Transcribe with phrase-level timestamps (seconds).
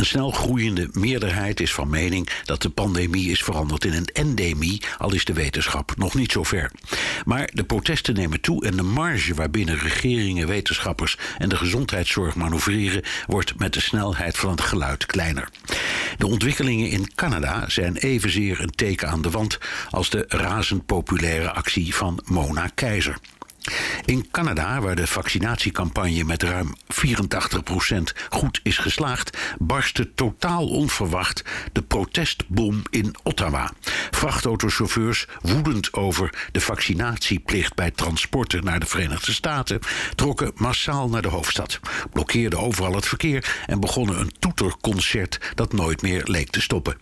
[0.00, 4.82] Een snel groeiende meerderheid is van mening dat de pandemie is veranderd in een endemie,
[4.98, 6.70] al is de wetenschap nog niet zo ver.
[7.24, 13.02] Maar de protesten nemen toe en de marge waarbinnen regeringen, wetenschappers en de gezondheidszorg manoeuvreren
[13.26, 15.48] wordt met de snelheid van het geluid kleiner.
[16.18, 19.58] De ontwikkelingen in Canada zijn evenzeer een teken aan de wand
[19.90, 23.18] als de razend populaire actie van Mona Keizer.
[24.04, 31.42] In Canada, waar de vaccinatiecampagne met ruim 84% goed is geslaagd, barstte totaal onverwacht
[31.72, 33.72] de protestbom in Ottawa.
[34.10, 39.80] Vrachtautochauffeurs, woedend over de vaccinatieplicht bij transporten naar de Verenigde Staten,
[40.14, 41.80] trokken massaal naar de hoofdstad,
[42.12, 46.98] blokkeerden overal het verkeer en begonnen een toeterconcert dat nooit meer leek te stoppen.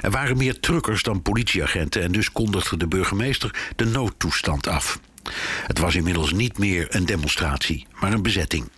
[0.00, 4.98] Er waren meer truckers dan politieagenten en dus kondigde de burgemeester de noodtoestand af.
[5.66, 8.70] Het was inmiddels niet meer een demonstratie, maar een bezetting.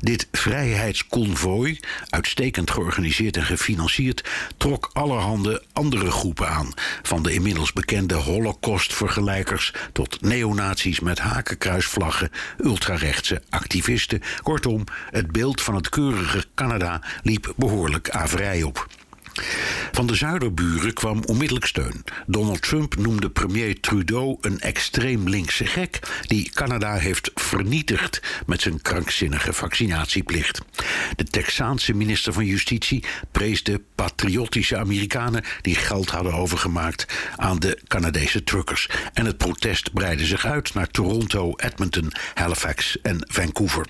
[0.00, 6.72] Dit vrijheidsconvooi, uitstekend georganiseerd en gefinancierd, trok allerhande andere groepen aan.
[7.02, 14.22] Van de inmiddels bekende Holocaust-vergelijkers tot neonazies met hakenkruisvlaggen, ultrarechtse activisten.
[14.42, 18.86] Kortom, het beeld van het keurige Canada liep behoorlijk averij op.
[19.96, 22.04] Van de zuiderburen kwam onmiddellijk steun.
[22.26, 28.82] Donald Trump noemde premier Trudeau een extreem linkse gek die Canada heeft vernietigd met zijn
[28.82, 30.60] krankzinnige vaccinatieplicht.
[31.16, 37.78] De Texaanse minister van Justitie prees de patriotische Amerikanen die geld hadden overgemaakt aan de
[37.86, 38.88] Canadese truckers.
[39.12, 43.86] En het protest breidde zich uit naar Toronto, Edmonton, Halifax en Vancouver.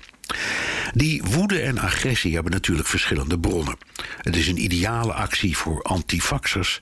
[0.93, 3.77] Die woede en agressie hebben natuurlijk verschillende bronnen.
[4.21, 6.81] Het is een ideale actie voor antifaxers,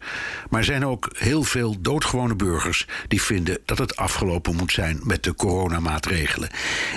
[0.49, 4.99] maar er zijn ook heel veel doodgewone burgers die vinden dat het afgelopen moet zijn
[5.03, 6.49] met de coronamaatregelen.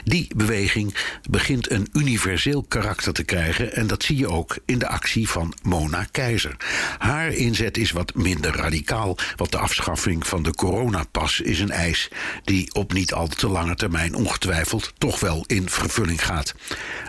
[0.05, 0.95] Die beweging
[1.31, 5.55] begint een universeel karakter te krijgen en dat zie je ook in de actie van
[5.63, 6.57] Mona Keizer.
[6.99, 12.09] Haar inzet is wat minder radicaal, want de afschaffing van de coronapas is een eis
[12.45, 16.38] die op niet al te lange termijn ongetwijfeld toch wel in vervulling gaat.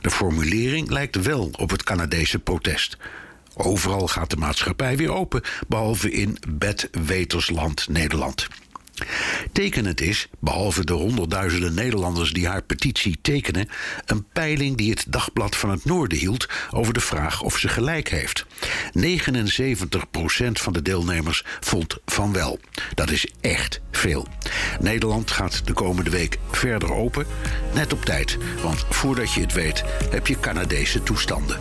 [0.02, 2.98] De formulering lijkt wel op het Canadese protest.
[3.56, 8.48] Overal gaat de maatschappij weer open, behalve in bedwetersland Nederland.
[9.52, 13.70] Tekenend is, behalve de honderdduizenden Nederlanders die haar petitie tekenen,
[14.06, 18.10] een peiling die het Dagblad van het Noorden hield over de vraag of ze gelijk
[18.10, 18.46] heeft.
[19.00, 22.60] 79% van de deelnemers vond van wel.
[22.94, 24.28] Dat is echt veel.
[24.80, 27.26] Nederland gaat de komende week verder open,
[27.74, 31.58] net op tijd, want voordat je het weet heb je Canadese toestanden.